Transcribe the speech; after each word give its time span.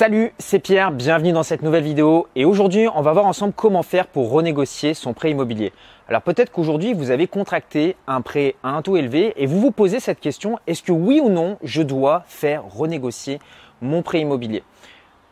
Salut, 0.00 0.32
c'est 0.38 0.60
Pierre, 0.60 0.92
bienvenue 0.92 1.32
dans 1.32 1.42
cette 1.42 1.60
nouvelle 1.60 1.84
vidéo 1.84 2.26
et 2.34 2.46
aujourd'hui 2.46 2.88
on 2.94 3.02
va 3.02 3.12
voir 3.12 3.26
ensemble 3.26 3.52
comment 3.54 3.82
faire 3.82 4.06
pour 4.06 4.30
renégocier 4.30 4.94
son 4.94 5.12
prêt 5.12 5.30
immobilier. 5.30 5.74
Alors 6.08 6.22
peut-être 6.22 6.50
qu'aujourd'hui 6.50 6.94
vous 6.94 7.10
avez 7.10 7.26
contracté 7.26 7.96
un 8.06 8.22
prêt 8.22 8.54
à 8.62 8.70
un 8.70 8.80
taux 8.80 8.96
élevé 8.96 9.34
et 9.36 9.44
vous 9.44 9.60
vous 9.60 9.72
posez 9.72 10.00
cette 10.00 10.18
question, 10.18 10.58
est-ce 10.66 10.82
que 10.82 10.90
oui 10.90 11.20
ou 11.22 11.28
non 11.28 11.58
je 11.62 11.82
dois 11.82 12.22
faire 12.28 12.64
renégocier 12.64 13.40
mon 13.82 14.00
prêt 14.00 14.20
immobilier? 14.20 14.62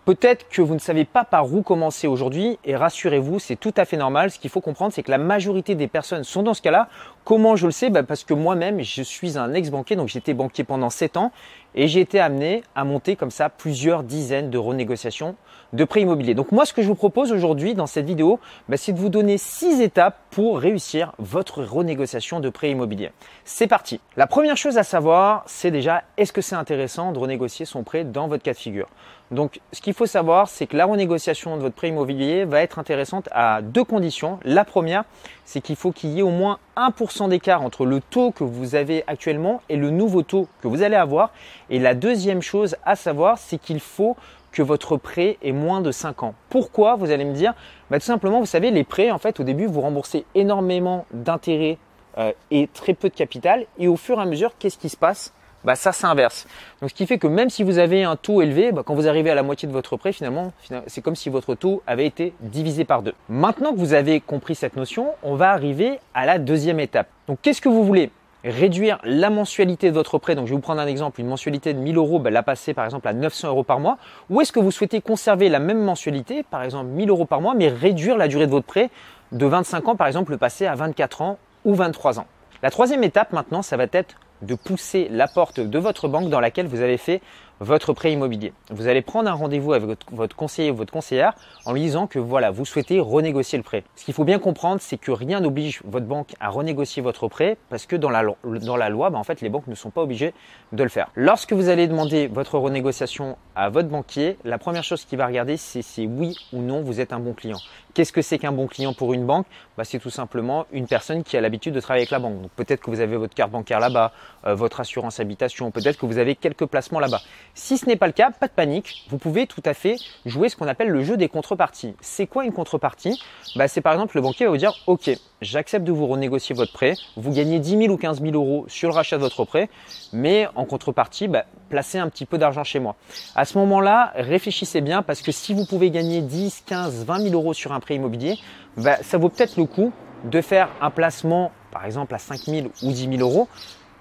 Peut-être 0.04 0.48
que 0.48 0.62
vous 0.62 0.72
ne 0.72 0.78
savez 0.78 1.04
pas 1.04 1.24
par 1.24 1.52
où 1.52 1.60
commencer 1.60 2.06
aujourd'hui 2.06 2.58
et 2.64 2.76
rassurez-vous, 2.76 3.38
c'est 3.38 3.56
tout 3.56 3.74
à 3.76 3.84
fait 3.84 3.98
normal. 3.98 4.30
Ce 4.30 4.38
qu'il 4.38 4.48
faut 4.48 4.62
comprendre, 4.62 4.90
c'est 4.90 5.02
que 5.02 5.10
la 5.10 5.18
majorité 5.18 5.74
des 5.74 5.86
personnes 5.86 6.24
sont 6.24 6.42
dans 6.42 6.54
ce 6.54 6.62
cas-là. 6.62 6.88
Comment 7.28 7.56
je 7.56 7.66
le 7.66 7.72
sais? 7.72 7.90
Bah, 7.90 8.04
Parce 8.04 8.24
que 8.24 8.32
moi-même, 8.32 8.80
je 8.80 9.02
suis 9.02 9.36
un 9.36 9.52
ex-banquier, 9.52 9.96
donc 9.96 10.08
j'étais 10.08 10.32
banquier 10.32 10.64
pendant 10.64 10.88
7 10.88 11.18
ans 11.18 11.30
et 11.74 11.86
j'ai 11.86 12.00
été 12.00 12.18
amené 12.18 12.62
à 12.74 12.84
monter 12.84 13.16
comme 13.16 13.30
ça 13.30 13.50
plusieurs 13.50 14.02
dizaines 14.02 14.48
de 14.48 14.56
renégociations 14.56 15.36
de 15.74 15.84
prêts 15.84 16.00
immobiliers. 16.00 16.34
Donc 16.34 16.52
moi, 16.52 16.64
ce 16.64 16.72
que 16.72 16.80
je 16.80 16.88
vous 16.88 16.94
propose 16.94 17.30
aujourd'hui 17.30 17.74
dans 17.74 17.86
cette 17.86 18.06
vidéo, 18.06 18.40
bah, 18.70 18.78
c'est 18.78 18.94
de 18.94 18.98
vous 18.98 19.10
donner 19.10 19.36
6 19.36 19.82
étapes 19.82 20.16
pour 20.30 20.58
réussir 20.58 21.12
votre 21.18 21.62
renégociation 21.62 22.40
de 22.40 22.48
prêt 22.48 22.70
immobilier. 22.70 23.10
C'est 23.44 23.66
parti. 23.66 24.00
La 24.16 24.26
première 24.26 24.56
chose 24.56 24.78
à 24.78 24.82
savoir, 24.82 25.42
c'est 25.44 25.70
déjà, 25.70 26.04
est-ce 26.16 26.32
que 26.32 26.40
c'est 26.40 26.56
intéressant 26.56 27.12
de 27.12 27.18
renégocier 27.18 27.66
son 27.66 27.82
prêt 27.82 28.04
dans 28.04 28.28
votre 28.28 28.42
cas 28.42 28.54
de 28.54 28.58
figure? 28.58 28.88
Donc, 29.30 29.60
ce 29.72 29.82
qu'il 29.82 29.92
faut 29.92 30.06
savoir, 30.06 30.48
c'est 30.48 30.66
que 30.66 30.76
la 30.76 30.86
renégociation 30.86 31.58
de 31.58 31.60
votre 31.60 31.74
prêt 31.74 31.88
immobilier 31.88 32.46
va 32.46 32.62
être 32.62 32.78
intéressante 32.78 33.28
à 33.30 33.60
deux 33.60 33.84
conditions. 33.84 34.40
La 34.42 34.64
première, 34.64 35.04
c'est 35.44 35.60
qu'il 35.60 35.76
faut 35.76 35.92
qu'il 35.92 36.10
y 36.10 36.20
ait 36.20 36.22
au 36.22 36.30
moins 36.30 36.58
1% 36.78 37.17
d'écart 37.26 37.62
entre 37.62 37.84
le 37.84 38.00
taux 38.00 38.30
que 38.30 38.44
vous 38.44 38.76
avez 38.76 39.02
actuellement 39.08 39.60
et 39.68 39.76
le 39.76 39.90
nouveau 39.90 40.22
taux 40.22 40.46
que 40.62 40.68
vous 40.68 40.82
allez 40.82 40.94
avoir. 40.94 41.32
Et 41.70 41.80
la 41.80 41.96
deuxième 41.96 42.42
chose 42.42 42.76
à 42.84 42.94
savoir, 42.94 43.38
c'est 43.38 43.58
qu'il 43.58 43.80
faut 43.80 44.16
que 44.52 44.62
votre 44.62 44.96
prêt 44.96 45.38
ait 45.42 45.52
moins 45.52 45.80
de 45.80 45.90
5 45.90 46.22
ans. 46.22 46.34
Pourquoi 46.48 46.94
Vous 46.94 47.10
allez 47.10 47.24
me 47.24 47.34
dire, 47.34 47.54
bah, 47.90 47.98
tout 47.98 48.06
simplement, 48.06 48.38
vous 48.38 48.46
savez, 48.46 48.70
les 48.70 48.84
prêts, 48.84 49.10
en 49.10 49.18
fait, 49.18 49.40
au 49.40 49.42
début, 49.42 49.66
vous 49.66 49.80
remboursez 49.80 50.24
énormément 50.36 51.06
d'intérêts 51.12 51.78
euh, 52.18 52.32
et 52.50 52.68
très 52.72 52.94
peu 52.94 53.08
de 53.08 53.14
capital. 53.14 53.66
Et 53.78 53.88
au 53.88 53.96
fur 53.96 54.18
et 54.18 54.22
à 54.22 54.26
mesure, 54.26 54.52
qu'est-ce 54.58 54.78
qui 54.78 54.88
se 54.88 54.96
passe? 54.96 55.32
Bah 55.64 55.74
ça 55.74 55.92
s'inverse. 55.92 56.46
Donc 56.80 56.90
ce 56.90 56.94
qui 56.94 57.06
fait 57.06 57.18
que 57.18 57.26
même 57.26 57.50
si 57.50 57.62
vous 57.62 57.78
avez 57.78 58.04
un 58.04 58.16
taux 58.16 58.42
élevé, 58.42 58.72
bah, 58.72 58.82
quand 58.84 58.94
vous 58.94 59.08
arrivez 59.08 59.30
à 59.30 59.34
la 59.34 59.42
moitié 59.42 59.66
de 59.68 59.72
votre 59.72 59.96
prêt, 59.96 60.12
finalement, 60.12 60.52
c'est 60.86 61.00
comme 61.02 61.16
si 61.16 61.30
votre 61.30 61.54
taux 61.54 61.82
avait 61.86 62.06
été 62.06 62.32
divisé 62.40 62.84
par 62.84 63.02
deux. 63.02 63.14
Maintenant 63.28 63.72
que 63.72 63.78
vous 63.78 63.92
avez 63.92 64.20
compris 64.20 64.54
cette 64.54 64.76
notion, 64.76 65.08
on 65.22 65.34
va 65.34 65.50
arriver 65.50 65.98
à 66.14 66.26
la 66.26 66.38
deuxième 66.38 66.80
étape. 66.80 67.08
Donc 67.26 67.38
qu'est-ce 67.42 67.60
que 67.60 67.68
vous 67.68 67.84
voulez? 67.84 68.10
Réduire 68.44 69.00
la 69.02 69.30
mensualité 69.30 69.90
de 69.90 69.94
votre 69.94 70.18
prêt. 70.18 70.36
Donc 70.36 70.46
je 70.46 70.50
vais 70.50 70.56
vous 70.56 70.62
prendre 70.62 70.80
un 70.80 70.86
exemple, 70.86 71.20
une 71.20 71.26
mensualité 71.26 71.74
de 71.74 71.80
1000 71.80 71.96
euros, 71.96 72.20
bah, 72.20 72.30
la 72.30 72.44
passer 72.44 72.72
par 72.72 72.84
exemple 72.84 73.08
à 73.08 73.12
900 73.12 73.48
euros 73.48 73.64
par 73.64 73.80
mois. 73.80 73.98
Ou 74.30 74.40
est-ce 74.40 74.52
que 74.52 74.60
vous 74.60 74.70
souhaitez 74.70 75.00
conserver 75.00 75.48
la 75.48 75.58
même 75.58 75.82
mensualité, 75.82 76.44
par 76.44 76.62
exemple 76.62 76.86
1000 76.86 77.10
euros 77.10 77.24
par 77.24 77.40
mois, 77.40 77.54
mais 77.54 77.68
réduire 77.68 78.16
la 78.16 78.28
durée 78.28 78.46
de 78.46 78.52
votre 78.52 78.66
prêt 78.66 78.90
de 79.32 79.44
25 79.44 79.88
ans, 79.88 79.96
par 79.96 80.06
exemple 80.06 80.30
le 80.30 80.38
passer 80.38 80.66
à 80.66 80.76
24 80.76 81.22
ans 81.22 81.38
ou 81.64 81.74
23 81.74 82.20
ans? 82.20 82.26
La 82.62 82.70
troisième 82.70 83.04
étape 83.04 83.32
maintenant, 83.32 83.62
ça 83.62 83.76
va 83.76 83.86
être 83.92 84.16
de 84.42 84.54
pousser 84.54 85.08
la 85.10 85.28
porte 85.28 85.60
de 85.60 85.78
votre 85.78 86.08
banque 86.08 86.30
dans 86.30 86.40
laquelle 86.40 86.66
vous 86.66 86.80
avez 86.80 86.96
fait 86.96 87.20
votre 87.60 87.92
prêt 87.92 88.12
immobilier. 88.12 88.52
Vous 88.70 88.86
allez 88.86 89.02
prendre 89.02 89.28
un 89.28 89.34
rendez-vous 89.34 89.72
avec 89.72 89.98
votre, 90.12 90.36
conseiller 90.36 90.70
ou 90.70 90.76
votre 90.76 90.92
conseillère 90.92 91.32
en 91.64 91.72
lui 91.72 91.80
disant 91.80 92.06
que 92.06 92.18
voilà, 92.18 92.50
vous 92.50 92.64
souhaitez 92.64 93.00
renégocier 93.00 93.58
le 93.58 93.64
prêt. 93.64 93.84
Ce 93.96 94.04
qu'il 94.04 94.14
faut 94.14 94.24
bien 94.24 94.38
comprendre, 94.38 94.80
c'est 94.80 94.96
que 94.96 95.10
rien 95.10 95.40
n'oblige 95.40 95.82
votre 95.84 96.06
banque 96.06 96.34
à 96.40 96.50
renégocier 96.50 97.02
votre 97.02 97.28
prêt 97.28 97.56
parce 97.68 97.86
que 97.86 97.96
dans 97.96 98.10
la, 98.10 98.22
dans 98.44 98.76
loi, 98.88 99.10
bah, 99.10 99.18
en 99.18 99.24
fait, 99.24 99.40
les 99.40 99.48
banques 99.48 99.66
ne 99.66 99.74
sont 99.74 99.90
pas 99.90 100.02
obligées 100.02 100.34
de 100.72 100.82
le 100.82 100.88
faire. 100.88 101.10
Lorsque 101.16 101.52
vous 101.52 101.68
allez 101.68 101.88
demander 101.88 102.28
votre 102.28 102.58
renégociation 102.58 103.36
à 103.56 103.70
votre 103.70 103.88
banquier, 103.88 104.36
la 104.44 104.58
première 104.58 104.84
chose 104.84 105.04
qu'il 105.04 105.18
va 105.18 105.26
regarder, 105.26 105.56
c'est 105.56 105.82
si 105.82 106.06
oui 106.06 106.36
ou 106.52 106.60
non 106.60 106.82
vous 106.82 107.00
êtes 107.00 107.12
un 107.12 107.18
bon 107.18 107.32
client. 107.32 107.58
Qu'est-ce 107.98 108.12
que 108.12 108.22
c'est 108.22 108.38
qu'un 108.38 108.52
bon 108.52 108.68
client 108.68 108.94
pour 108.94 109.12
une 109.12 109.26
banque? 109.26 109.48
Bah, 109.76 109.82
C'est 109.82 109.98
tout 109.98 110.08
simplement 110.08 110.66
une 110.70 110.86
personne 110.86 111.24
qui 111.24 111.36
a 111.36 111.40
l'habitude 111.40 111.74
de 111.74 111.80
travailler 111.80 112.02
avec 112.02 112.12
la 112.12 112.20
banque. 112.20 112.42
Donc 112.42 112.50
peut-être 112.52 112.80
que 112.80 112.92
vous 112.92 113.00
avez 113.00 113.16
votre 113.16 113.34
carte 113.34 113.50
bancaire 113.50 113.80
là-bas, 113.80 114.12
euh, 114.46 114.54
votre 114.54 114.78
assurance 114.78 115.18
habitation, 115.18 115.72
peut-être 115.72 115.98
que 115.98 116.06
vous 116.06 116.18
avez 116.18 116.36
quelques 116.36 116.66
placements 116.66 117.00
là-bas. 117.00 117.20
Si 117.54 117.76
ce 117.76 117.86
n'est 117.86 117.96
pas 117.96 118.06
le 118.06 118.12
cas, 118.12 118.30
pas 118.30 118.46
de 118.46 118.52
panique, 118.52 119.04
vous 119.08 119.18
pouvez 119.18 119.48
tout 119.48 119.64
à 119.64 119.74
fait 119.74 119.96
jouer 120.26 120.48
ce 120.48 120.54
qu'on 120.54 120.68
appelle 120.68 120.90
le 120.90 121.02
jeu 121.02 121.16
des 121.16 121.28
contreparties. 121.28 121.96
C'est 122.00 122.28
quoi 122.28 122.44
une 122.44 122.52
contrepartie? 122.52 123.20
Bah, 123.56 123.66
C'est 123.66 123.80
par 123.80 123.94
exemple 123.94 124.14
le 124.14 124.22
banquier 124.22 124.44
va 124.44 124.52
vous 124.52 124.58
dire 124.58 124.74
Ok, 124.86 125.10
j'accepte 125.40 125.84
de 125.84 125.92
vous 125.92 126.06
renégocier 126.06 126.54
votre 126.54 126.72
prêt, 126.72 126.94
vous 127.16 127.30
gagnez 127.30 127.58
10 127.58 127.78
000 127.78 127.92
ou 127.92 127.96
15 127.96 128.20
000 128.20 128.32
euros 128.34 128.64
sur 128.68 128.88
le 128.88 128.94
rachat 128.94 129.16
de 129.16 129.22
votre 129.22 129.44
prêt, 129.44 129.68
mais 130.12 130.48
en 130.54 130.64
contrepartie, 130.64 131.28
bah, 131.28 131.44
placez 131.68 131.98
un 131.98 132.08
petit 132.08 132.26
peu 132.26 132.38
d'argent 132.38 132.64
chez 132.64 132.80
moi. 132.80 132.96
À 133.34 133.44
ce 133.44 133.58
moment-là, 133.58 134.12
réfléchissez 134.16 134.80
bien 134.80 135.02
parce 135.02 135.22
que 135.22 135.32
si 135.32 135.54
vous 135.54 135.64
pouvez 135.64 135.90
gagner 135.90 136.20
10, 136.20 136.64
15, 136.66 137.04
20 137.04 137.18
000 137.20 137.34
euros 137.34 137.54
sur 137.54 137.72
un 137.72 137.80
prêt 137.80 137.94
immobilier, 137.94 138.38
bah, 138.76 138.96
ça 139.02 139.18
vaut 139.18 139.28
peut-être 139.28 139.56
le 139.56 139.64
coup 139.64 139.92
de 140.24 140.40
faire 140.40 140.68
un 140.80 140.90
placement, 140.90 141.52
par 141.70 141.84
exemple 141.84 142.14
à 142.14 142.18
5 142.18 142.40
000 142.40 142.66
ou 142.82 142.92
10 142.92 143.08
000 143.16 143.20
euros, 143.20 143.48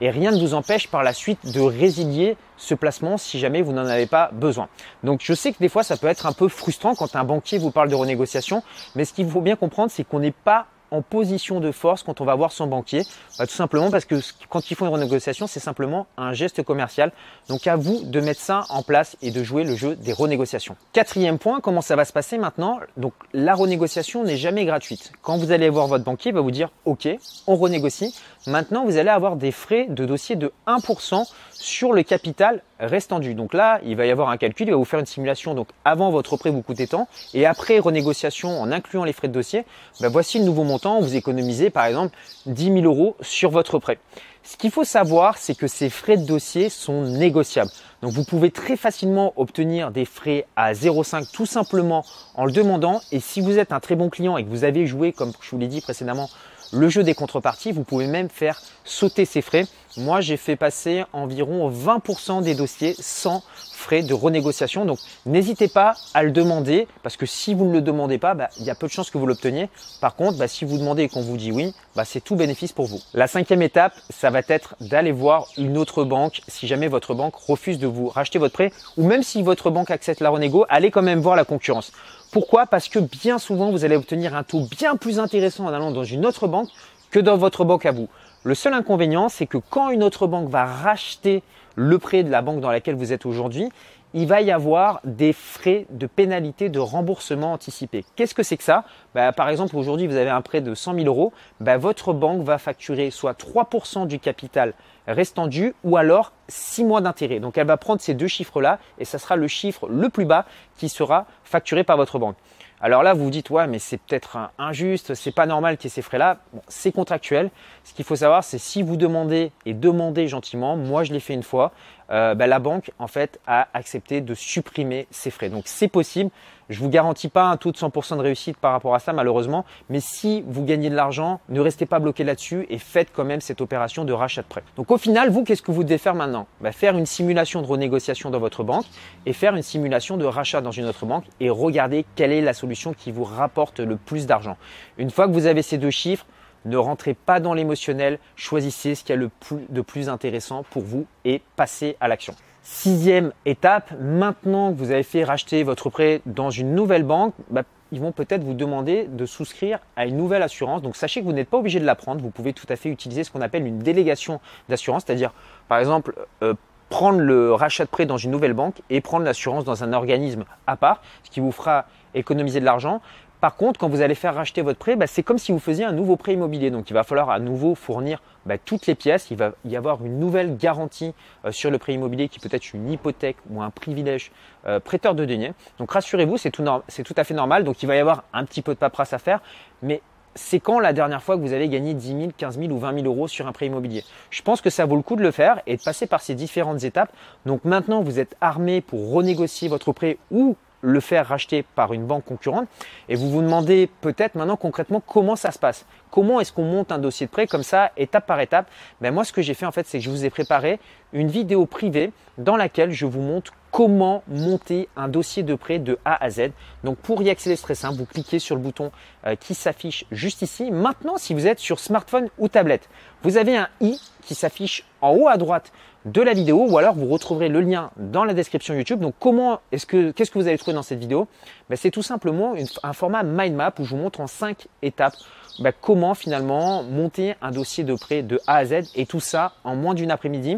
et 0.02 0.10
rien 0.10 0.32
ne 0.32 0.40
vous 0.40 0.54
empêche 0.54 0.88
par 0.88 1.04
la 1.04 1.14
suite 1.14 1.52
de 1.52 1.60
résilier 1.60 2.38
ce 2.56 2.76
placement 2.76 3.18
si 3.18 3.40
jamais 3.40 3.62
vous 3.62 3.74
n'en 3.74 3.86
avez 3.86 4.06
pas 4.06 4.30
besoin. 4.32 4.70
Donc 5.04 5.22
je 5.24 5.34
sais 5.34 5.52
que 5.52 5.60
des 5.60 5.70
fois 5.70 5.84
ça 5.84 5.98
peut 5.98 6.08
être 6.08 6.26
un 6.26 6.34
peu 6.34 6.48
frustrant 6.48 6.96
quand 6.96 7.16
un 7.16 7.24
banquier 7.24 7.58
vous 7.58 7.72
parle 7.72 7.90
de 7.90 7.96
renégociation, 7.96 8.64
mais 8.96 9.06
ce 9.06 9.14
qu'il 9.14 9.28
faut 9.30 9.42
bien 9.42 9.56
comprendre 9.56 9.92
c'est 9.92 10.04
qu'on 10.04 10.20
n'est 10.20 10.32
pas 10.32 10.68
en 10.92 11.02
position 11.02 11.60
de 11.60 11.72
force 11.72 12.04
quand 12.04 12.22
on 12.22 12.26
va 12.26 12.36
voir 12.36 12.52
son 12.52 12.68
banquier 12.68 13.04
bah, 13.38 13.48
Tout 13.48 13.54
simplement 13.54 13.92
parce 13.92 14.06
que 14.06 14.16
quand 14.50 14.72
ils 14.72 14.76
font 14.76 14.86
une 14.86 14.94
renégociation, 14.94 15.48
c'est 15.48 15.60
simplement 15.60 16.08
un 16.18 16.34
geste 16.34 16.64
commercial. 16.64 17.12
Donc 17.50 17.68
à 17.68 17.76
vous 17.76 18.04
de 18.04 18.20
mettre 18.20 18.42
ça 18.42 18.66
en 18.70 18.84
place 18.84 19.18
et 19.22 19.32
de 19.32 19.44
jouer 19.44 19.64
le 19.64 19.76
jeu 19.76 19.96
des 19.96 20.14
renégociations. 20.14 20.76
Quatrième 20.94 21.38
point, 21.40 21.60
comment 21.60 21.82
ça 21.82 21.96
va 21.96 22.06
se 22.06 22.14
passer 22.14 22.38
maintenant? 22.38 22.80
Donc 22.96 23.14
la 23.34 23.54
renégociation 23.54 24.24
n'est 24.24 24.38
jamais 24.38 24.66
gratuite. 24.66 25.12
Quand 25.22 25.38
vous 25.38 25.52
allez 25.52 25.70
voir 25.70 25.88
votre 25.88 26.04
banquier, 26.04 26.32
va 26.32 26.42
vous 26.42 26.52
dire 26.52 26.70
OK, 26.86 27.08
on 27.48 27.56
renégocie. 27.56 28.16
Maintenant, 28.48 28.86
vous 28.86 28.98
allez 28.98 29.10
avoir 29.10 29.36
des 29.36 29.52
frais 29.52 29.88
de 29.90 30.06
dossier 30.06 30.36
de 30.36 30.54
1% 30.68 31.30
sur 31.52 31.92
le 31.92 32.04
capital 32.04 32.62
restant 32.80 33.20
dû. 33.20 33.34
Donc 33.34 33.54
là, 33.54 33.80
il 33.84 33.96
va 33.96 34.06
y 34.06 34.12
avoir 34.12 34.30
un 34.30 34.38
calcul, 34.38 34.68
il 34.68 34.72
va 34.72 34.78
vous 34.78 34.86
faire 34.86 35.00
une 35.00 35.06
simulation. 35.06 35.54
Donc 35.54 35.68
avant 35.86 36.12
votre 36.12 36.38
prêt 36.38 36.50
vous 36.50 36.62
coûtait 36.62 36.88
tant 36.88 37.08
et 37.34 37.46
après 37.46 37.80
renégociation 37.80 38.60
en 38.60 38.72
incluant 38.72 39.04
les 39.04 39.14
frais 39.14 39.28
de 39.28 39.34
dossier, 39.34 39.66
ben 40.00 40.10
voici 40.10 40.40
le 40.40 40.46
nouveau 40.46 40.64
montant. 40.64 41.02
Vous 41.02 41.16
économisez 41.16 41.70
par 41.70 41.86
exemple 41.86 42.16
10 42.46 42.66
000 42.66 42.78
euros 42.86 43.16
sur 43.22 43.50
votre 43.50 43.80
prêt. 43.80 44.00
Ce 44.44 44.56
qu'il 44.56 44.72
faut 44.72 44.86
savoir, 44.86 45.38
c'est 45.38 45.56
que 45.56 45.68
ces 45.68 45.90
frais 45.90 46.16
de 46.16 46.26
dossier 46.26 46.70
sont 46.70 47.02
négociables. 47.02 47.70
Donc 48.02 48.14
vous 48.14 48.24
pouvez 48.24 48.50
très 48.50 48.78
facilement 48.78 49.34
obtenir 49.36 49.92
des 49.92 50.06
frais 50.06 50.46
à 50.56 50.72
0,5 50.72 51.32
tout 51.32 51.46
simplement 51.46 52.06
en 52.36 52.46
le 52.46 52.54
demandant. 52.54 53.02
Et 53.12 53.20
si 53.20 53.42
vous 53.42 53.60
êtes 53.60 53.74
un 53.74 53.82
très 53.82 53.96
bon 53.96 54.10
client 54.10 54.38
et 54.38 54.46
que 54.46 54.50
vous 54.50 54.64
avez 54.64 54.86
joué, 54.86 55.12
comme 55.12 55.34
je 55.42 55.52
vous 55.52 55.58
l'ai 55.58 55.68
dit 55.68 55.82
précédemment, 55.82 56.30
le 56.72 56.90
jeu 56.90 57.04
des 57.04 57.14
contreparties, 57.14 57.72
vous 57.72 57.84
pouvez 57.84 58.08
même 58.08 58.30
faire 58.30 58.62
sauter 58.84 59.26
ces 59.26 59.42
frais. 59.42 59.66
Moi, 59.98 60.22
j'ai 60.22 60.38
fait 60.38 60.56
passer 60.56 61.04
environ 61.12 61.72
20% 61.72 62.44
des 62.44 62.54
dossiers 62.54 62.96
sans 63.00 63.44
frais 63.72 64.04
de 64.04 64.14
renégociation. 64.14 64.86
Donc, 64.86 65.00
n'hésitez 65.26 65.68
pas 65.68 65.96
à 66.14 66.24
le 66.24 66.32
demander 66.32 66.88
parce 67.04 67.18
que 67.18 67.26
si 67.26 67.54
vous 67.54 67.66
ne 67.66 67.74
le 67.74 67.82
demandez 67.82 68.18
pas, 68.18 68.34
bah, 68.34 68.50
il 68.60 68.66
y 68.66 68.70
a 68.70 68.76
peu 68.76 68.88
de 68.88 68.92
chances 68.92 69.10
que 69.10 69.18
vous 69.18 69.26
l'obteniez. 69.26 69.70
Par 70.02 70.16
contre, 70.16 70.38
bah, 70.38 70.48
si 70.48 70.66
vous 70.66 70.78
demandez 70.78 71.04
et 71.04 71.10
qu'on 71.10 71.22
vous 71.22 71.38
dit 71.38 71.52
oui, 71.52 71.74
bah, 71.96 72.06
c'est 72.06 72.22
tout 72.22 72.36
bénéfice 72.36 72.74
pour 72.74 72.86
vous. 72.86 73.00
La 73.14 73.28
cinquième 73.28 73.62
étape, 73.62 73.94
ça 74.10 74.30
va 74.30 74.42
être 74.48 74.76
d'aller 74.82 75.12
voir 75.12 75.48
une 75.58 75.78
autre 75.78 76.04
banque 76.04 76.42
si 76.48 76.68
jamais 76.68 76.88
votre 76.88 77.14
banque 77.14 77.36
refuse 77.36 77.80
de 77.80 77.88
vous 77.88 78.08
racheter 78.10 78.40
votre 78.40 78.54
prêt 78.54 78.72
ou 78.98 79.08
même 79.08 79.24
si 79.24 79.42
votre 79.42 79.70
banque 79.70 79.90
accepte 79.90 80.22
la 80.22 80.30
renégo, 80.30 80.66
allez 80.70 80.92
quand 80.92 81.02
même 81.02 81.22
voir 81.22 81.36
la 81.36 81.46
concurrence. 81.46 81.92
Pourquoi? 82.38 82.68
Parce 82.68 82.88
que 82.88 83.00
bien 83.00 83.40
souvent, 83.40 83.72
vous 83.72 83.84
allez 83.84 83.96
obtenir 83.96 84.36
un 84.36 84.44
taux 84.44 84.68
bien 84.70 84.96
plus 84.96 85.18
intéressant 85.18 85.66
en 85.66 85.74
allant 85.74 85.90
dans 85.90 86.04
une 86.04 86.24
autre 86.24 86.48
banque 86.48 86.70
que 87.10 87.18
dans 87.18 87.36
votre 87.36 87.66
banque 87.66 87.88
à 87.88 87.92
vous. 87.92 88.10
Le 88.44 88.54
seul 88.54 88.76
inconvénient, 88.76 89.28
c'est 89.28 89.48
que 89.48 89.58
quand 89.58 89.90
une 89.90 90.04
autre 90.04 90.28
banque 90.28 90.48
va 90.48 90.64
racheter 90.64 91.42
le 91.76 91.98
prêt 91.98 92.22
de 92.22 92.30
la 92.30 92.44
banque 92.44 92.60
dans 92.60 92.70
laquelle 92.70 92.94
vous 92.94 93.12
êtes 93.12 93.26
aujourd'hui, 93.26 93.70
il 94.14 94.28
va 94.28 94.42
y 94.42 94.52
avoir 94.52 95.02
des 95.04 95.34
frais 95.34 95.88
de 95.90 96.06
pénalité 96.06 96.70
de 96.70 96.78
remboursement 96.78 97.54
anticipé. 97.54 98.06
Qu'est-ce 98.16 98.36
que 98.36 98.44
c'est 98.44 98.58
que 98.58 98.64
ça? 98.64 98.84
Bah, 99.16 99.32
Par 99.32 99.50
exemple, 99.50 99.76
aujourd'hui, 99.76 100.06
vous 100.06 100.16
avez 100.16 100.30
un 100.30 100.42
prêt 100.42 100.62
de 100.62 100.76
100 100.76 100.94
000 100.94 101.08
euros, 101.08 101.34
bah, 101.60 101.78
votre 101.78 102.14
banque 102.14 102.44
va 102.44 102.60
facturer 102.60 103.10
soit 103.10 103.34
3% 103.34 104.06
du 104.06 104.20
capital 104.20 104.76
restant 105.08 105.48
dû 105.48 105.74
ou 105.84 105.98
alors 105.98 106.34
6 106.50 106.84
mois 106.84 107.02
d'intérêt. 107.02 107.40
Donc 107.40 107.58
elle 107.58 107.68
va 107.68 107.78
prendre 107.78 108.02
ces 108.02 108.14
deux 108.14 108.28
chiffres-là 108.28 108.80
et 109.00 109.06
ça 109.06 109.20
sera 109.20 109.36
le 109.36 109.48
chiffre 109.48 109.88
le 109.88 110.10
plus 110.10 110.26
bas 110.26 110.46
qui 110.78 110.90
sera 110.90 111.26
facturé 111.44 111.84
par 111.84 111.98
votre 111.98 112.20
banque. 112.20 112.36
Alors 112.80 113.02
là, 113.02 113.16
vous 113.16 113.24
vous 113.24 113.30
dites, 113.32 113.50
ouais, 113.50 113.66
mais 113.66 113.80
c'est 113.80 113.98
peut-être 113.98 114.38
injuste, 114.60 115.16
c'est 115.16 115.32
pas 115.32 115.48
normal 115.48 115.78
qu'il 115.78 115.86
y 115.86 115.92
ait 115.92 115.96
ces 115.96 116.04
frais-là. 116.04 116.38
C'est 116.68 116.92
contractuel. 116.92 117.50
Ce 117.84 117.94
qu'il 117.94 118.06
faut 118.06 118.18
savoir, 118.18 118.44
c'est 118.44 118.60
si 118.60 118.84
vous 118.84 118.98
demandez 118.98 119.52
et 119.66 119.74
demandez 119.74 120.28
gentiment, 120.28 120.78
moi 120.78 121.04
je 121.04 121.12
l'ai 121.12 121.20
fait 121.20 121.34
une 121.34 121.42
fois, 121.42 121.72
euh, 122.12 122.36
bah, 122.36 122.46
la 122.46 122.60
banque 122.60 122.92
en 123.00 123.08
fait 123.08 123.40
a 123.48 123.68
accepté 123.74 124.22
de 124.22 124.36
supprimer 124.36 125.08
ces 125.10 125.32
frais. 125.32 125.50
Donc 125.50 125.64
c'est 125.66 125.88
possible. 125.88 126.30
Je 126.70 126.80
vous 126.80 126.90
garantis 126.90 127.30
pas 127.30 127.46
un 127.46 127.56
taux 127.56 127.72
de 127.72 127.78
100% 127.78 128.18
de 128.18 128.22
réussite 128.22 128.58
par 128.58 128.74
rapport 128.74 128.94
à 128.94 129.00
ça 129.00 129.14
malheureusement, 129.14 129.64
mais 129.90 130.02
si 130.02 130.44
vous 130.48 130.64
gagnez 130.64 130.90
de 130.90 130.96
l'argent, 130.96 131.40
ne 131.48 131.62
restez 131.62 131.86
pas 131.86 132.00
bloqué 132.00 132.26
là-dessus 132.26 132.66
et 132.70 132.78
faites 132.78 133.10
quand 133.14 133.24
même 133.24 133.40
cette 133.40 133.62
opération 133.62 134.04
de 134.04 134.12
rachat 134.12 134.42
de 134.42 134.48
prêt. 134.48 134.64
Donc 134.76 134.92
au 134.92 134.98
final, 134.98 135.30
vous, 135.30 135.44
qu'est-ce 135.44 135.62
que 135.62 135.72
vous 135.72 135.84
devez 135.84 135.98
faire 135.98 136.16
maintenant? 136.16 136.48
Bah, 136.60 136.74
Faire 136.74 136.98
une 136.98 137.06
simulation 137.06 137.62
de 137.62 137.68
renégociation 137.68 138.30
dans 138.30 138.40
votre 138.40 138.64
banque 138.64 138.86
et 139.26 139.34
faire 139.34 139.56
une 139.56 139.64
simulation 139.64 140.18
de 140.18 140.26
rachat 140.26 140.62
dans 140.62 140.72
une 140.72 140.86
autre 140.86 141.06
banque 141.06 141.26
et 141.40 141.50
regarder 141.50 142.06
quelle 142.16 142.34
est 142.34 142.42
la 142.42 142.54
solution 142.54 142.94
qui 142.94 143.12
vous 143.12 143.24
rapporte 143.24 143.80
le 143.80 143.96
plus 143.96 144.26
d'argent. 144.26 144.58
Une 144.98 145.10
fois 145.10 145.28
que 145.28 145.34
vous 145.34 145.46
avez 145.46 145.62
ces 145.62 145.78
deux 145.78 145.90
chiffres, 145.90 146.26
ne 146.66 146.78
rentrez 146.78 147.14
pas 147.14 147.40
dans 147.40 147.54
l'émotionnel, 147.54 148.20
choisissez 148.36 148.96
ce 148.96 149.04
qu'il 149.04 149.12
y 149.12 149.18
a 149.18 149.22
le 149.22 149.30
plus, 149.30 149.66
de 149.70 149.82
plus 149.82 150.10
intéressant 150.10 150.64
pour 150.70 150.84
vous 150.84 151.06
et 151.24 151.42
passez 151.56 151.96
à 152.02 152.08
l'action. 152.08 152.36
Sixième 152.70 153.32
étape, 153.46 153.94
maintenant 153.98 154.74
que 154.74 154.78
vous 154.78 154.92
avez 154.92 155.04
fait 155.04 155.24
racheter 155.24 155.64
votre 155.64 155.90
prêt 155.90 156.22
dans 156.26 156.50
une 156.50 156.76
nouvelle 156.76 157.04
banque, 157.04 157.34
bah, 157.50 157.64
ils 157.94 158.02
vont 158.02 158.12
peut-être 158.12 158.44
vous 158.44 158.54
demander 158.54 159.06
de 159.06 159.26
souscrire 159.26 159.80
à 159.96 160.06
une 160.06 160.18
nouvelle 160.18 160.44
assurance. 160.44 160.82
Donc 160.82 160.98
sachez 160.98 161.22
que 161.22 161.26
vous 161.26 161.32
n'êtes 161.32 161.50
pas 161.50 161.58
obligé 161.58 161.80
de 161.80 161.86
la 161.86 161.96
prendre. 161.96 162.22
Vous 162.22 162.30
pouvez 162.30 162.52
tout 162.52 162.66
à 162.68 162.76
fait 162.76 162.90
utiliser 162.90 163.24
ce 163.24 163.32
qu'on 163.32 163.40
appelle 163.40 163.66
une 163.66 163.80
délégation 163.80 164.42
d'assurance, 164.68 165.04
c'est-à-dire 165.08 165.32
par 165.70 165.80
exemple 165.80 166.14
euh, 166.44 166.56
prendre 166.90 167.20
le 167.20 167.54
rachat 167.54 167.86
de 167.86 167.90
prêt 167.90 168.06
dans 168.06 168.18
une 168.18 168.32
nouvelle 168.32 168.54
banque 168.54 168.82
et 168.90 169.00
prendre 169.00 169.24
l'assurance 169.24 169.64
dans 169.64 169.86
un 169.86 169.94
organisme 169.94 170.44
à 170.68 170.76
part, 170.76 171.02
ce 171.24 171.32
qui 171.32 171.40
vous 171.40 171.54
fera 171.54 171.86
économiser 172.16 172.60
de 172.60 172.66
l'argent. 172.66 173.02
Par 173.40 173.56
contre, 173.56 173.80
quand 173.80 173.88
vous 173.88 174.02
allez 174.02 174.16
faire 174.16 174.34
racheter 174.34 174.64
votre 174.64 174.80
prêt, 174.80 174.96
bah, 174.96 175.06
c'est 175.06 175.22
comme 175.22 175.38
si 175.38 175.52
vous 175.52 175.60
faisiez 175.60 175.86
un 175.86 175.92
nouveau 175.92 176.16
prêt 176.16 176.34
immobilier. 176.34 176.72
Donc, 176.72 176.90
il 176.90 176.94
va 176.94 177.04
falloir 177.04 177.30
à 177.30 177.40
nouveau 177.40 177.76
fournir 177.76 178.22
bah, 178.46 178.58
toutes 178.58 178.88
les 178.88 178.96
pièces. 178.96 179.30
Il 179.30 179.38
va 179.38 179.52
y 179.64 179.76
avoir 179.76 180.04
une 180.04 180.20
nouvelle 180.20 180.58
garantie 180.58 181.14
euh, 181.46 181.52
sur 181.52 181.70
le 181.70 181.78
prêt 181.78 181.94
immobilier 181.94 182.30
qui 182.30 182.40
peut 182.40 182.50
être 182.52 182.74
une 182.74 182.90
hypothèque 182.90 183.38
ou 183.52 183.62
un 183.62 183.70
privilège 183.70 184.32
euh, 184.66 184.80
prêteur 184.80 185.14
de 185.14 185.24
deniers. 185.26 185.54
Donc, 185.78 185.92
rassurez-vous, 185.92 186.38
c'est 186.38 186.50
tout, 186.50 186.64
tout, 186.64 187.16
à 187.16 187.24
fait 187.24 187.36
normal. 187.36 187.64
Donc, 187.64 187.84
il 187.84 187.86
va 187.86 187.96
y 187.96 188.00
avoir 188.00 188.24
un 188.34 188.44
petit 188.44 188.64
peu 188.64 188.74
de 188.74 188.80
paperasse 188.80 189.14
à 189.14 189.20
faire. 189.20 189.42
Mais 189.84 190.02
c'est 190.34 190.60
quand 190.60 190.80
la 190.80 190.94
dernière 190.94 191.22
fois 191.22 191.36
que 191.36 191.42
vous 191.42 191.54
avez 191.54 191.68
gagné 191.68 191.94
10 191.94 192.08
000, 192.08 192.32
15 192.36 192.60
000 192.60 192.72
ou 192.72 192.78
20 192.80 193.02
000 193.02 193.06
euros 193.06 193.28
sur 193.28 193.48
un 193.48 193.52
prêt 193.52 193.68
immobilier? 193.68 194.04
Je 194.32 194.42
pense 194.42 194.62
que 194.62 194.70
ça 194.70 194.86
vaut 194.86 194.96
le 194.96 195.02
coup 195.04 195.16
de 195.16 195.24
le 195.24 195.32
faire 195.32 195.62
et 195.68 195.78
de 195.78 195.82
passer 195.82 196.08
par 196.08 196.22
ces 196.22 196.34
différentes 196.34 196.84
étapes. 196.84 197.12
Donc 197.46 197.66
maintenant, 197.66 198.02
vous 198.02 198.20
êtes 198.20 198.36
armé 198.42 198.82
pour 198.82 199.12
renégocier 199.12 199.68
votre 199.68 199.92
prêt 199.92 200.18
ou 200.32 200.56
le 200.88 201.00
faire 201.02 201.28
racheter 201.28 201.64
par 201.76 201.92
une 201.92 202.06
banque 202.06 202.24
concurrente. 202.24 202.68
Et 203.10 203.16
vous 203.16 203.30
vous 203.30 203.42
demandez 203.42 203.90
peut-être 204.00 204.36
maintenant 204.36 204.56
concrètement 204.56 205.02
comment 205.06 205.36
ça 205.36 205.52
se 205.52 205.60
passe. 205.60 205.86
Comment 206.12 206.40
est-ce 206.40 206.54
qu'on 206.54 206.64
monte 206.64 206.94
un 206.94 206.98
dossier 206.98 207.26
de 207.26 207.32
prêt 207.32 207.46
comme 207.46 207.64
ça, 207.64 207.92
étape 207.98 208.26
par 208.26 208.40
étape? 208.40 208.70
Ben 209.02 209.14
Moi, 209.14 209.26
ce 209.26 209.34
que 209.34 209.42
j'ai 209.42 209.54
fait 209.54 209.66
en 209.66 209.74
fait, 209.74 209.86
c'est 209.86 210.00
que 210.00 210.04
je 210.06 210.10
vous 210.10 210.24
ai 210.24 210.30
préparé 210.30 210.80
une 211.12 211.28
vidéo 211.28 211.66
privée 211.66 212.12
dans 212.38 212.56
laquelle 212.56 212.92
je 212.92 213.06
vous 213.06 213.20
montre 213.20 213.54
comment 213.78 214.24
monter 214.28 214.90
un 214.96 215.08
dossier 215.08 215.44
de 215.44 215.54
prêt 215.54 215.78
de 215.78 216.00
A 216.04 216.24
à 216.24 216.32
Z. 216.32 216.50
Donc 216.84 216.98
pour 216.98 217.22
y 217.22 217.30
accéder, 217.30 217.56
c'est 217.56 217.62
très 217.62 217.76
simple, 217.76 217.96
vous 217.96 218.08
cliquez 218.08 218.40
sur 218.40 218.56
le 218.56 218.62
bouton 218.64 218.92
euh, 219.28 219.36
qui 219.36 219.54
s'affiche 219.54 220.06
juste 220.10 220.42
ici. 220.42 220.72
Maintenant, 220.72 221.18
si 221.18 221.36
vous 221.36 221.46
êtes 221.46 221.60
sur 221.60 221.78
smartphone 221.78 222.28
ou 222.40 222.48
tablette, 222.48 222.90
vous 223.22 223.38
avez 223.38 223.56
un 223.56 223.70
i 223.80 224.02
qui 224.24 224.34
s'affiche 224.34 224.84
en 225.00 225.12
haut 225.12 225.28
à 225.28 225.38
droite 225.38 225.72
de 226.06 226.24
la 226.24 226.34
vidéo 226.34 226.66
ou 226.68 226.80
alors 226.80 226.96
vous 226.96 227.06
retrouverez 227.06 227.50
le 227.50 227.62
lien 227.62 227.92
dans 227.98 228.24
la 228.24 228.34
description 228.34 228.74
YouTube. 228.74 229.00
Donc 229.00 229.14
comment 229.20 229.60
est-ce 229.72 229.86
que 229.86 230.10
qu'est-ce 230.10 230.32
que 230.32 230.40
vous 230.40 230.48
allez 230.48 230.58
trouver 230.58 230.74
dans 230.74 230.82
cette 230.82 231.00
vidéo? 231.00 231.28
Ben, 231.70 231.76
C'est 231.76 231.92
tout 231.92 232.02
simplement 232.02 232.56
un 232.82 232.94
format 232.94 233.22
mind 233.22 233.54
map 233.54 233.76
où 233.78 233.84
je 233.84 233.92
vous 233.92 234.02
montre 234.02 234.22
en 234.22 234.28
cinq 234.28 234.70
étapes 234.82 235.18
ben, 235.60 235.72
comment 235.80 236.16
finalement 236.16 236.82
monter 236.82 237.36
un 237.44 237.52
dossier 237.52 237.84
de 237.84 237.94
prêt 237.94 238.24
de 238.24 238.40
A 238.48 238.56
à 238.56 238.66
Z 238.66 238.90
et 238.96 239.06
tout 239.06 239.20
ça 239.20 239.54
en 239.64 239.76
moins 239.76 239.94
d'une 239.94 240.10
après-midi. 240.10 240.58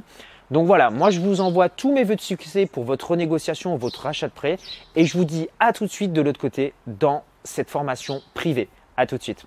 Donc 0.51 0.65
voilà, 0.65 0.89
moi 0.89 1.11
je 1.11 1.19
vous 1.19 1.41
envoie 1.41 1.69
tous 1.69 1.93
mes 1.93 2.03
vœux 2.03 2.15
de 2.15 2.21
succès 2.21 2.65
pour 2.65 2.83
votre 2.83 3.11
renégociation, 3.11 3.75
votre 3.75 4.01
rachat 4.01 4.27
de 4.27 4.33
prêt 4.33 4.57
et 4.95 5.05
je 5.05 5.17
vous 5.17 5.25
dis 5.25 5.47
à 5.59 5.73
tout 5.73 5.85
de 5.85 5.91
suite 5.91 6.13
de 6.13 6.21
l'autre 6.21 6.39
côté 6.39 6.73
dans 6.87 7.23
cette 7.43 7.69
formation 7.69 8.21
privée. 8.33 8.67
À 8.97 9.05
tout 9.05 9.17
de 9.17 9.23
suite. 9.23 9.45